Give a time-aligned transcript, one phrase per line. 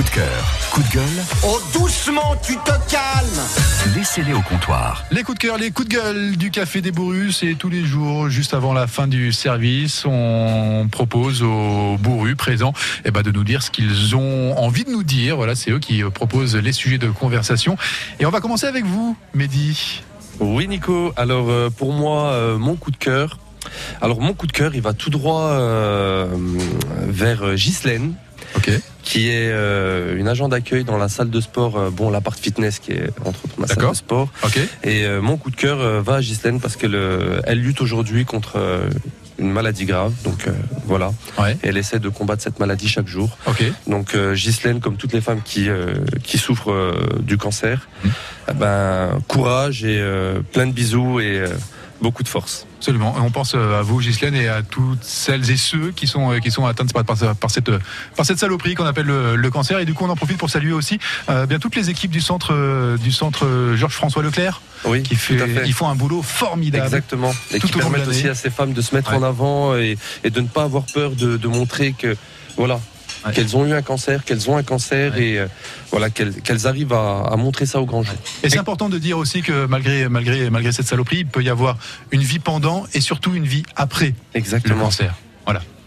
[0.00, 5.04] Coup de cœur, coup de gueule, Oh, doucement, tu te calmes laissez-les au comptoir.
[5.10, 7.84] Les coups de cœur, les coups de gueule du Café des Bourrus, c'est tous les
[7.84, 12.72] jours, juste avant la fin du service, on propose aux bourrus présents
[13.04, 15.36] eh ben, de nous dire ce qu'ils ont envie de nous dire.
[15.36, 17.76] Voilà, c'est eux qui euh, proposent les sujets de conversation.
[18.20, 20.00] Et on va commencer avec vous, Mehdi.
[20.38, 23.38] Oui Nico, alors euh, pour moi euh, mon coup de cœur,
[24.00, 26.26] alors mon coup de cœur il va tout droit euh,
[27.06, 28.14] vers Ghislaine
[28.56, 28.70] Ok.
[29.10, 32.78] Qui est euh, une agent d'accueil dans la salle de sport, euh, bon l'appart fitness
[32.78, 34.28] qui est entre autres ma salle de sport.
[34.44, 34.58] Ok.
[34.84, 37.80] Et euh, mon coup de cœur euh, va à Ghislaine parce qu'elle euh, elle lutte
[37.80, 38.58] aujourd'hui contre
[39.38, 40.52] une maladie grave, donc euh,
[40.84, 41.12] voilà.
[41.38, 41.54] Ouais.
[41.62, 43.36] Et elle essaie de combattre cette maladie chaque jour.
[43.46, 43.64] Ok.
[43.88, 48.10] Donc euh, Ghislaine, comme toutes les femmes qui, euh, qui souffrent du cancer, Mhm.
[48.50, 51.48] eh ben, courage et euh, plein de bisous et euh,
[52.00, 52.66] beaucoup de force.
[52.80, 53.14] Absolument.
[53.18, 56.38] On pense euh, à vous, Ghislaine, et à toutes celles et ceux qui sont, euh,
[56.38, 57.70] qui sont atteints par, par, par cette,
[58.16, 59.78] par cette saloperie qu'on appelle le, le cancer.
[59.80, 60.98] Et du coup, on en profite pour saluer aussi
[61.28, 65.36] euh, bien toutes les équipes du centre, euh, du centre Georges-François Leclerc, Oui, qui fait,
[65.36, 65.62] tout à fait.
[65.66, 66.82] ils font un boulot formidable.
[66.86, 67.34] Exactement.
[67.52, 69.18] Et Tout qui permettent aussi à ces femmes de se mettre Ouais.
[69.18, 72.16] en avant et, et de ne pas avoir peur de, de montrer que
[72.56, 72.80] voilà.
[73.26, 73.32] Ouais.
[73.34, 75.22] Qu'elles ont eu un cancer, qu'elles ont un cancer Ouais.
[75.24, 75.46] et euh,
[75.90, 78.14] voilà qu'elles arrivent à, à montrer ça au grand jour.
[78.42, 81.50] Et c'est important de dire aussi que malgré, malgré, malgré cette saloperie, il peut y
[81.50, 81.76] avoir
[82.12, 84.84] une vie pendant et surtout une vie après le Exactement.
[84.84, 85.14] cancer.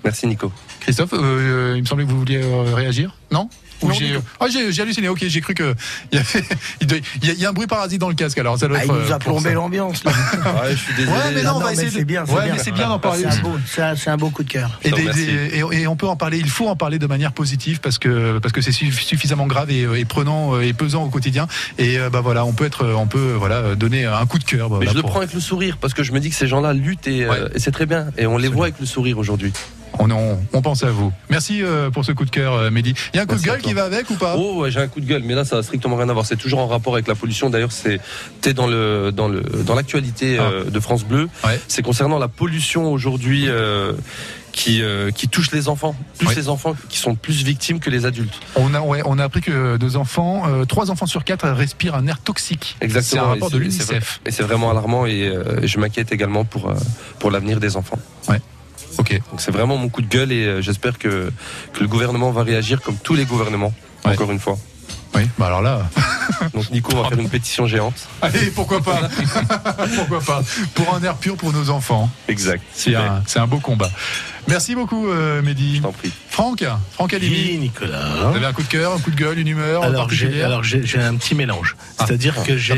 [0.04, 0.52] Merci Nico.
[0.82, 3.48] Christophe, euh, il me semblait que vous vouliez euh, réagir Non,
[3.94, 5.76] j'ai, ah, j'ai, j'ai halluciné, ok, j'ai cru que
[6.12, 8.78] il y, a, il y a un bruit parasite dans le casque alors ça doit
[8.80, 8.94] Ah, être.
[8.94, 9.56] Il nous euh, a pour plombé ça.
[9.56, 10.04] l'ambiance.
[10.04, 10.12] là.
[10.64, 11.12] Ouais, je suis désolé.
[11.18, 12.58] Ouais, mais non, on Non, va mais essayer c'est bien, ouais, bien.
[12.58, 14.80] c'est bien d'en parler C'est un, beau, c'est un- c'est un beau coup de cœur.
[14.84, 15.26] Et, Non, des- merci.
[15.26, 17.98] des- et- et on peut en parler, il faut en parler de manière positive parce
[17.98, 21.10] que parce que c'est suff- suffisamment grave et, euh, et prenant euh, et pesant au
[21.10, 21.48] quotidien.
[21.78, 24.44] Et euh, bah voilà, on peut être, on peut euh, voilà donner un coup de
[24.44, 24.70] cœur.
[24.70, 26.48] bah, Mais je le prends avec le sourire parce que je me dis que ces
[26.48, 27.40] gens-là luttent et, euh, Ouais.
[27.58, 28.08] c'est très bien.
[28.18, 28.56] Et on les Absolument.
[28.56, 29.52] voit avec le sourire aujourd'hui.
[30.00, 31.12] On, pense à vous.
[31.30, 32.94] Merci euh, pour ce coup de cœur, euh, Mehdi.
[33.14, 34.36] Il y a un coup Merci de gueule qui va avec ou pas?
[34.38, 36.26] Oh, ouais, j'ai un coup de gueule, mais là, ça a strictement rien à voir.
[36.26, 37.50] C'est toujours en rapport avec la pollution.
[37.50, 41.30] D'ailleurs, c'était dans le dans le dans l'actualité euh, de France Bleu.
[41.44, 41.48] Ah.
[41.48, 41.60] Ouais.
[41.68, 43.46] C'est concernant la pollution aujourd'hui.
[43.48, 43.94] euh,
[44.54, 46.36] qui, euh, qui touche les enfants, plus Ouais.
[46.36, 48.36] les enfants qui sont plus victimes que les adultes.
[48.56, 51.96] On a, ouais, on a appris que deux enfants, euh, trois enfants sur quatre respirent
[51.96, 52.78] un air toxique.
[52.80, 53.24] Exactement.
[53.24, 54.22] C'est un rapport de l'UNICEF.
[54.28, 56.72] Et c'est vraiment alarmant et euh, je m'inquiète également pour,
[57.18, 57.98] pour l'avenir des enfants.
[58.98, 59.20] Ok.
[59.32, 61.32] Donc c'est vraiment mon coup de gueule et euh, j'espère que,
[61.74, 63.74] que le gouvernement va réagir comme tous les gouvernements,
[64.06, 64.14] Ouais.
[64.14, 64.58] encore une fois.
[65.16, 65.22] Oui.
[65.38, 65.82] Bah alors là.
[66.56, 67.94] Donc Nico va faire une pétition géante.
[68.22, 69.02] Allez, pourquoi pas
[69.96, 70.42] Pourquoi pas
[70.74, 72.10] Pour un air pur pour nos enfants.
[72.28, 72.64] Exact.
[72.74, 73.92] C'est un, un beau combat.
[74.48, 75.78] Merci beaucoup, euh, Mehdi.
[75.78, 76.12] Je t'en prie.
[76.34, 76.64] Franck,
[76.94, 77.36] Franck Alimi.
[77.36, 78.06] Oui, Nicolas.
[78.32, 80.46] Vous avez un coup de cœur, un coup de gueule, une humeur Alors j'ai particulière
[80.48, 81.76] alors j'ai un petit mélange.
[82.00, 82.06] Ah.
[82.08, 82.74] C'est-à-dire que j'ai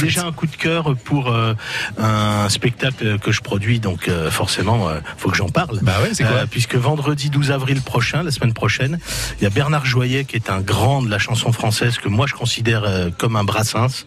[0.00, 1.54] déjà un coup de cœur pour euh,
[1.98, 5.78] un spectacle que je produis, donc euh, forcément euh, faut que j'en parle.
[5.82, 8.98] Bah ouais, c'est quoi Euh, puisque vendredi 12 avril prochain, la semaine prochaine,
[9.40, 12.26] il y a Bernard Joyet qui est un grand de la chanson française que moi
[12.26, 14.04] je considère comme un Brassens,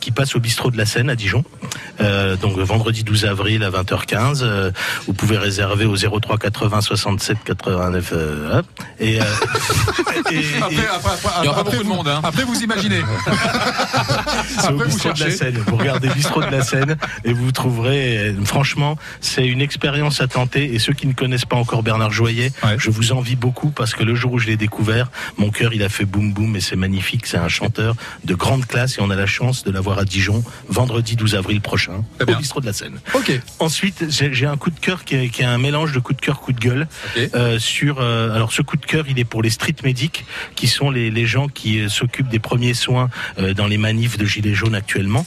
[0.00, 1.44] qui passe au bistrot de la Seine à Dijon.
[2.00, 4.40] Donc vendredi 12 avril à 20h15.
[4.42, 4.70] euh,
[5.06, 8.12] vous pouvez réserver au 03 80 67 89.
[8.38, 8.66] Euh, hop.
[9.00, 9.24] et, euh,
[10.30, 12.20] et- et- Après, après, après, Il y aura pas après, beaucoup de vous- monde, hein.
[12.22, 13.00] Après, vous imaginez.
[14.48, 15.36] C'est au Après, vous bistrot de la cherchez.
[15.36, 15.58] Seine.
[15.66, 20.26] Vous regardez bistrot de la Seine et vous trouverez, euh, franchement, c'est une expérience à
[20.26, 20.74] tenter.
[20.74, 22.76] Et ceux qui ne connaissent pas encore Bernard Joyet, Ouais.
[22.78, 25.82] je vous envie beaucoup parce que le jour où je l'ai découvert, mon cœur, il
[25.82, 27.26] a fait boum boum et c'est magnifique.
[27.26, 27.94] C'est un chanteur
[28.24, 31.60] de grande classe et on a la chance de l'avoir à Dijon vendredi 12 avril
[31.60, 32.98] prochain au bistrot de la Seine.
[33.14, 33.32] Ok.
[33.58, 36.20] Ensuite, j'ai un coup de cœur qui est, qui est un mélange de coup de
[36.20, 36.88] cœur, coup de gueule.
[37.34, 40.24] Euh, sur, euh, alors ce coup de cœur, il est pour les street medics,
[40.54, 43.08] qui sont les, les gens qui euh, s'occupent des premiers soins
[43.38, 45.26] euh, dans les manifs de gilets jaunes actuellement.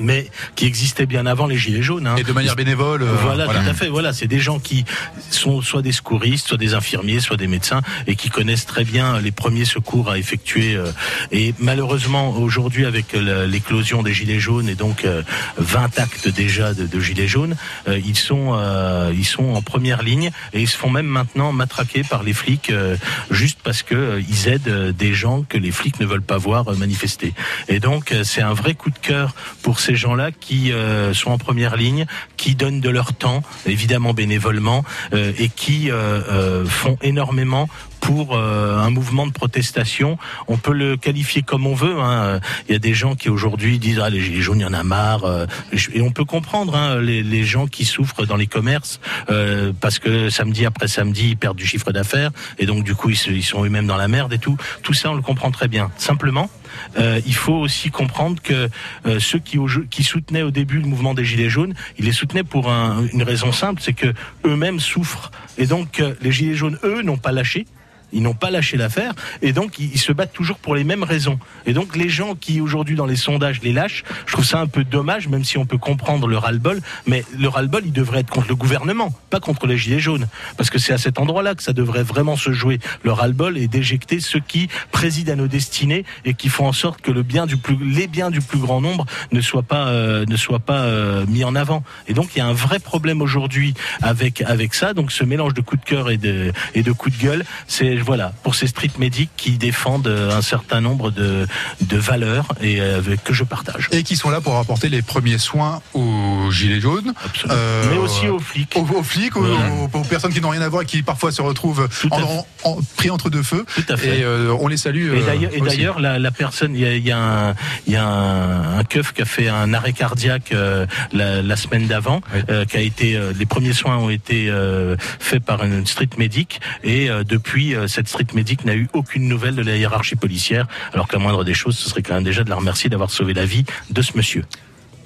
[0.00, 2.06] Mais qui existaient bien avant les gilets jaunes.
[2.06, 2.16] hein.
[2.16, 3.02] Et de manière bénévole.
[3.02, 3.88] euh, Voilà, tout à fait.
[3.88, 4.84] Voilà, c'est des gens qui
[5.30, 9.20] sont soit des secouristes, soit des infirmiers, soit des médecins, et qui connaissent très bien
[9.20, 10.74] les premiers secours à effectuer.
[10.76, 10.90] euh,
[11.32, 15.22] Et malheureusement, aujourd'hui, avec la- l'éclosion des gilets jaunes et donc euh,
[15.56, 17.56] 20 actes déjà de, de gilets jaunes,
[17.88, 21.52] euh, ils sont euh, ils sont en première ligne et ils se font même maintenant
[21.52, 22.96] matraquer par les flics euh,
[23.30, 26.38] juste parce que euh, ils aident euh, des gens que les flics ne veulent pas
[26.38, 27.34] voir euh, manifester.
[27.68, 31.30] Et donc, euh, c'est un vrai coup de cœur pour ces gens-là qui euh, sont
[31.30, 32.06] en première ligne,
[32.36, 37.68] qui donnent de leur temps, évidemment bénévolement, euh, et qui euh, font énormément
[38.00, 40.18] pour euh, un mouvement de protestation.
[40.46, 41.98] On peut le qualifier comme on veut.
[42.00, 42.40] hein.
[42.68, 44.72] Il y a des gens qui aujourd'hui disent ah les gilets jaunes, il y en
[44.72, 45.24] a marre.
[45.24, 45.46] euh,
[45.94, 49.00] Et on peut comprendre hein, les, gens qui souffrent dans les commerces
[49.30, 53.10] euh, parce que samedi après samedi ils perdent du chiffre d'affaires et donc du coup
[53.10, 54.56] ils, se- ils sont eux-mêmes dans la merde et tout.
[54.82, 55.90] Tout ça on le comprend très bien.
[55.96, 56.50] Simplement,
[56.98, 58.68] euh, il faut aussi comprendre que
[59.06, 59.58] euh, ceux qui,
[59.90, 63.22] qui soutenaient au début le mouvement des Gilets jaunes, ils les soutenaient pour un- une
[63.22, 64.12] raison simple, c'est que
[64.44, 65.30] eux-mêmes souffrent.
[65.58, 67.66] Et donc euh, les Gilets jaunes, eux, n'ont pas lâché.
[68.12, 69.12] Ils n'ont pas lâché l'affaire
[69.42, 71.38] et donc ils, se battent toujours pour les mêmes raisons.
[71.66, 74.66] Et donc les gens qui aujourd'hui dans les sondages les lâchent, je trouve ça un
[74.66, 76.80] peu dommage, même si on peut comprendre le ras-le-bol.
[77.06, 80.26] Mais le ras-le-bol, il devrait être contre le gouvernement, pas contre les gilets jaunes,
[80.56, 82.78] parce que c'est à cet endroit-là que ça devrait vraiment se jouer.
[83.02, 87.00] Le ras-le-bol et d'éjecter ceux qui président à nos destinées et qui font en sorte
[87.00, 90.24] que le bien du plus, les biens du plus grand nombre ne soient pas, euh,
[90.26, 91.82] ne soient pas euh, mis en avant.
[92.06, 94.94] Et donc il y a un vrai problème aujourd'hui avec avec ça.
[94.94, 97.97] Donc ce mélange de coups de cœur et de et de coups de gueule, c'est
[98.02, 101.46] voilà pour ces street medics qui défendent euh, un certain nombre de
[101.90, 103.88] valeurs et euh, que je partage.
[103.92, 107.12] Et qui sont là pour apporter les premiers soins aux gilets jaunes.
[107.50, 108.74] Euh, Mais aussi aux flics.
[108.76, 111.32] aux, aux flics, aux, aux- aux personnes qui n'ont rien à voir et qui parfois
[111.32, 112.22] se retrouvent en, fait.
[112.22, 113.64] en- en- pris entre deux feux.
[113.74, 114.20] Tout à fait.
[114.20, 115.14] Et euh, on les salue.
[115.14, 117.54] Et euh, d'ailleurs, d'ailleurs, la, la personne, il y a, y a un,
[117.86, 121.56] il y a un, un keuf qui a fait un arrêt cardiaque euh, la, la
[121.56, 122.40] semaine d'avant, Oui.
[122.50, 126.08] euh, qui a été, euh, les premiers soins ont été euh, faits par une street
[126.18, 130.16] medic, et euh, depuis, euh, cette street medic n'a eu aucune nouvelle de la hiérarchie
[130.16, 132.88] policière, alors que la moindre des choses, ce serait quand même déjà de la remercier
[132.90, 134.44] d'avoir sauvé la vie de ce monsieur.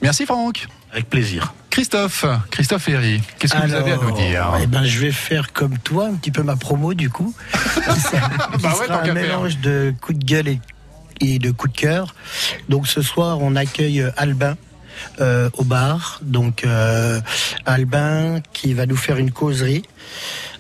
[0.00, 0.67] Merci Franck.
[0.93, 1.55] Avec plaisir.
[1.71, 4.53] Christophe, Christophe Herry, qu'est-ce que vous avez à nous dire?
[4.62, 7.35] eh ben, je vais faire comme toi, un petit peu ma promo du coup.
[7.55, 8.21] C'est
[8.61, 10.61] Bah ouais, un mélange de coups de gueule et,
[11.21, 12.15] et de coups de cœur.
[12.69, 14.56] Donc ce soir, on accueille euh, Albin.
[15.23, 17.21] euh, au bar, donc euh,
[17.65, 19.83] Albin qui va nous faire une causerie.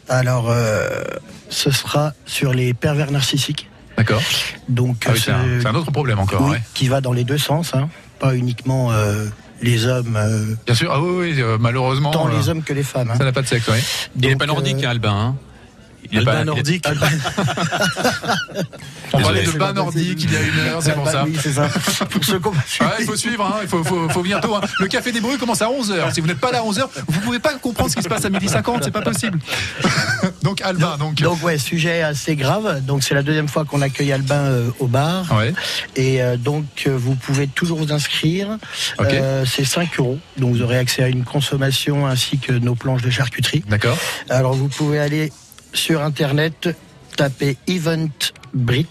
[0.08, 0.88] Alors, euh,
[1.50, 3.68] ce sera sur les pervers narcissiques.
[3.98, 4.22] D'accord.
[4.70, 6.40] Donc, Ah oui, c'est un, ce- c'est un autre problème encore.
[6.42, 6.62] oui, ouais.
[6.72, 9.26] qui va dans les deux sens, hein, pas uniquement euh,
[9.62, 10.90] les hommes, euh, Bien sûr.
[10.92, 12.10] Ah oui, oui, euh, malheureusement.
[12.10, 13.10] tant euh, les hommes que les femmes.
[13.10, 13.14] hein.
[13.16, 13.78] Ça n'a pas de sexe, oui.
[14.20, 15.12] Il n'est pas nordique, euh, hein, Albin.
[15.12, 15.36] hein.
[16.10, 16.84] Il est pas nordique.
[19.14, 21.24] On parlait de bain nordique il y a une heure, c'est pour ça.
[22.80, 24.54] Ouais, il faut suivre, hein, il faut, faut, faut venir tôt.
[24.54, 24.60] hein.
[24.80, 26.12] Le café des bruits commence à 11h.
[26.14, 28.24] Si vous n'êtes pas là à 11h, vous pouvez pas comprendre ce qui se passe
[28.24, 29.38] à midi 50, c'est pas possible.
[30.42, 31.16] donc Albin, donc.
[31.16, 32.84] Donc ouais, sujet assez grave.
[32.84, 35.30] Donc c'est la deuxième fois qu'on accueille Albin euh, au bar.
[35.36, 35.52] Ouais,
[35.96, 38.58] Et euh, donc euh, vous pouvez toujours vous inscrire.
[39.00, 40.18] Euh, c'est 5 euros.
[40.38, 43.62] Donc vous aurez accès à une consommation ainsi que nos planches de charcuterie.
[43.68, 43.96] d'accord.
[44.30, 45.32] Alors vous pouvez aller
[45.72, 46.68] sur internet,
[47.16, 48.86] taper Eventbrit.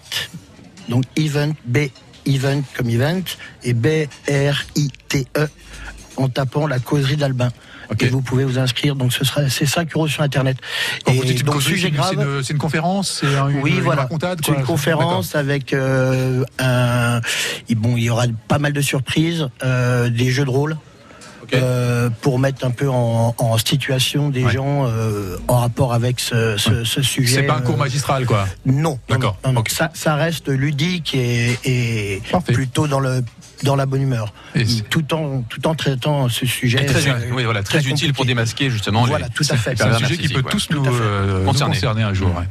[0.90, 1.78] Donc Event B
[2.26, 3.24] Event comme event
[3.64, 3.88] et B
[4.30, 5.48] R I T E
[6.18, 7.50] en tapant la causerie d'Albin.
[8.00, 8.96] Et vous pouvez vous inscrire.
[8.96, 10.58] Donc ce sera c'est 5 euros sur internet.
[11.04, 12.42] Quand et vous dites donc sujet grave.
[12.44, 14.08] c'est une, conférence, c'est un- une, Oui, une voilà.
[14.46, 17.20] C'est une conférence avec euh, un.
[17.76, 20.78] Bon, il y aura pas mal de surprises, euh, des jeux de rôle.
[21.54, 24.52] Euh, pour mettre un peu en, en situation des Ouais.
[24.54, 27.36] gens euh, en rapport avec ce, ce, ce sujet.
[27.36, 28.48] C'est pas un euh, cours magistral, quoi.
[28.66, 29.60] Non, D'accord, non, non, non.
[29.62, 29.70] ok.
[29.70, 33.24] Ça, ça reste ludique et, plutôt dans le
[33.64, 36.82] dans la bonne humeur, Et tout en tout en traitant ce sujet.
[36.82, 38.14] Et très, euh, oui, voilà, très, utile compliqué.
[38.14, 39.76] pour démasquer justement Voilà, les, tout à fait.
[39.78, 41.76] C'est un sujet qui peut tous nous, euh, Concerner.
[41.76, 42.30] concerner un jour.
[42.30, 42.46] ouais.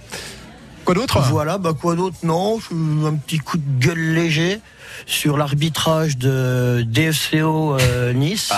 [0.90, 1.20] Quoi d'autre?
[1.30, 2.16] Voilà, bah quoi d'autre?
[2.24, 2.58] Non,
[3.06, 4.58] un petit coup de gueule léger
[5.06, 8.52] sur l'arbitrage de DFCO euh, Nice,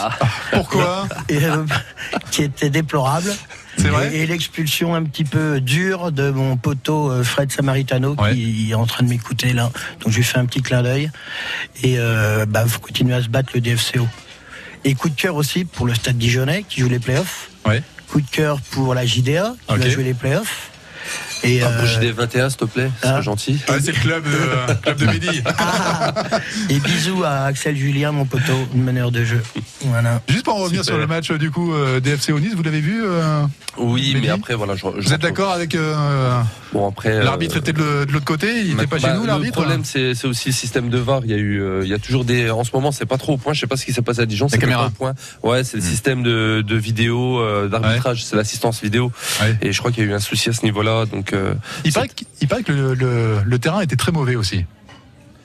[0.51, 1.07] Pourquoi?
[1.29, 1.67] Et, euh,
[2.31, 3.31] qui était déplorable.
[3.77, 4.15] C'est vrai?
[4.17, 8.33] Et, et l'expulsion un petit peu dure de mon poteau euh, Fred Samaritano Ouais.
[8.35, 9.71] qui est en train de m'écouter là.
[10.01, 11.11] Donc je lui fais un petit clin d'œil.
[11.83, 14.09] Et euh, bah faut continuer à se battre le DFCO.
[14.85, 17.51] Et coup de cœur aussi pour le Stade Dijonais qui joue les playoffs.
[17.67, 17.83] Ouais.
[18.11, 19.81] Coup de cœur pour la JDA qui Ok.
[19.81, 20.71] va jouer les playoffs.
[21.45, 23.21] Et euh, pour JD 21, s'il te plaît, c'est ah.
[23.21, 23.61] gentil.
[23.69, 25.43] Ah, C'est le club de, club de midi.
[25.59, 26.13] Ah,
[26.71, 29.43] et bisous à Axel Julien, mon poteau, meneur de jeu.
[29.83, 30.21] Voilà.
[30.29, 30.95] Juste pour en revenir Super.
[30.95, 33.43] sur le match euh, du coup euh, DFC Nice, vous l'avez vu euh,
[33.77, 34.27] Oui, Mehdi?
[34.27, 34.75] mais après, voilà.
[34.75, 36.41] Je, je Vous êtes d'accord avec euh,
[36.73, 37.11] Bon, après.
[37.11, 39.53] euh, l'arbitre était de le- l'autre côté, il n'était pas bah, chez nous Le l'arbitre.
[39.53, 41.21] problème, c'est c'est aussi le système de VAR.
[41.25, 42.51] Il y a eu, euh, il y a toujours des.
[42.51, 43.53] En ce moment, c'est pas trop au point.
[43.53, 44.49] Je sais pas ce qui s'est passé à Dijon.
[44.49, 44.85] C'est caméra.
[44.85, 45.15] pas au point.
[45.43, 48.25] Ouais, c'est le système de, de vidéo, euh, d'arbitrage.
[48.25, 49.13] C'est l'assistance vidéo.
[49.43, 49.57] Ouais.
[49.61, 51.05] Et je crois qu'il y a eu un souci à ce niveau-là.
[51.07, 51.33] Donc.
[51.35, 54.65] euh, Il paraît, qu'- il paraît que le, le- le terrain était très mauvais aussi.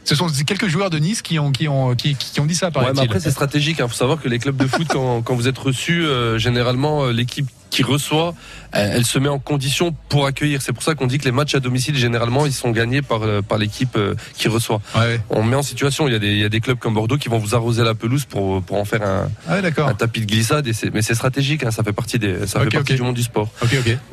[0.06, 2.68] Ce sont quelques joueurs de Nice qui ont, qui ont, qui, qui ont dit ça,
[2.68, 2.96] Ouais, paraît-il.
[2.96, 3.80] mais après c'est stratégique.
[3.82, 7.08] Il faut savoir que les clubs de foot, quand, quand vous êtes reçus, euh, généralement
[7.08, 8.34] l'équipe qui reçoit,
[8.72, 10.62] elle, elle se met en condition pour accueillir.
[10.62, 13.24] C'est pour ça qu'on dit que les matchs à domicile, généralement, ils sont gagnés par,
[13.24, 14.82] euh, par l'équipe euh, qui reçoit.
[14.96, 15.20] Ouais.
[15.30, 16.08] On met en situation.
[16.08, 17.84] Il y, a des, il y a des clubs comme Bordeaux qui vont vous arroser
[17.84, 20.68] la pelouse pour, pour en faire un, Ah ouais, un tapis de glissade.
[20.68, 21.64] Et mais c'est stratégique.
[21.64, 23.50] hein, ça fait partie des, ça fait partie du monde du sport.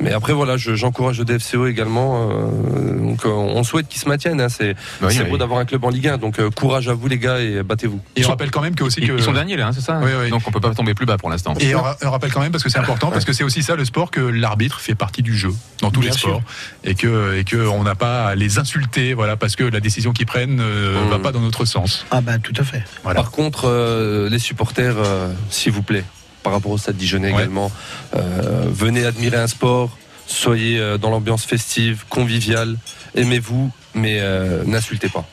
[0.01, 2.29] Mais après voilà, je- j'encourage le DFCO également.
[2.31, 4.41] euh, donc euh, on souhaite qu'ils se maintiennent.
[4.41, 5.29] hein, c'est Bah oui, oui.
[5.29, 6.17] beau d'avoir un club en Ligue 1.
[6.17, 7.99] Donc euh, courage à vous les gars et battez-vous.
[8.15, 9.13] Et on rappelle quand même que aussi Ils, que.
[9.13, 10.29] ils sont derniers là, hein, c'est ça Oui, oui.
[10.29, 11.53] Donc on peut pas tomber plus bas pour l'instant.
[11.59, 13.63] Et on, ra- on rappelle quand même parce que c'est important parce que c'est aussi
[13.63, 16.41] ça le sport que l'arbitre fait partie du jeu dans tous Bien les sports
[16.83, 20.11] et que et que on n'a pas à les insulter voilà parce que la décision
[20.11, 20.63] qu'ils prennent ne
[21.05, 21.09] Mmh.
[21.09, 22.05] va pas dans notre sens.
[22.11, 22.83] Ah bah tout à fait.
[23.03, 23.21] Voilà.
[23.21, 26.03] Par contre, euh, les supporters, euh, s'il vous plaît,
[26.43, 27.35] par rapport au stade Dijonais Ouais.
[27.41, 27.71] également,
[28.15, 29.97] euh, venez admirer un sport.
[30.27, 32.77] Soyez euh, dans l'ambiance festive, conviviale.
[33.15, 35.25] Aimez-vous, mais euh, n'insultez pas,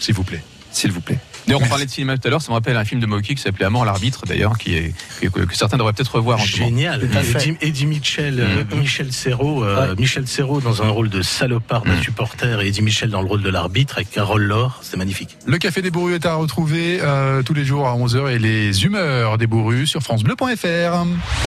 [0.00, 0.42] S'il vous plaît.
[0.72, 1.18] s'il vous plaît.
[1.46, 3.34] D'ailleurs, on parlait de cinéma tout à l'heure, ça me rappelle un film de Moki
[3.34, 6.44] qui s'appelait Amant l'arbitre, d'ailleurs, qui est, que, que certains devraient peut-être revoir en.
[6.44, 7.04] Génial.
[7.04, 8.80] Eddie, Eddie Mitchell, Mhm.
[8.80, 12.02] Michel Serrault, euh, Michel Serrault dans un rôle de salopard d'un Mhm.
[12.02, 15.36] supporter et Eddie Mitchell dans le rôle de l'arbitre avec Carole Laure, c'est magnifique.
[15.46, 18.84] Le Café des Bourrus est à retrouver euh, tous les jours à 11h et les
[18.84, 21.06] humeurs des Bourrus sur FranceBleu.fr.